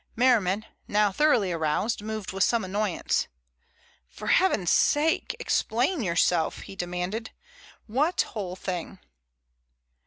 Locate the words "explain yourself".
5.39-6.61